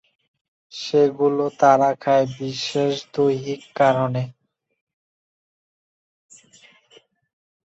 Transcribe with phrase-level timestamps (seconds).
[0.71, 4.23] সেগুলো তারা খায় বিশেষ দৈহিক কারণে।